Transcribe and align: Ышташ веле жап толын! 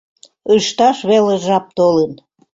Ышташ 0.55 0.97
веле 1.09 1.33
жап 1.45 1.65
толын! 1.77 2.11